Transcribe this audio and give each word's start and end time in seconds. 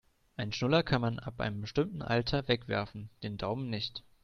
Einen 0.35 0.51
Schnuller 0.51 0.81
kann 0.81 0.99
man 1.01 1.19
ab 1.19 1.39
einem 1.39 1.61
bestimmten 1.61 2.01
Alter 2.01 2.47
wegwerfen, 2.47 3.11
den 3.21 3.37
Daumen 3.37 3.69
nicht. 3.69 4.03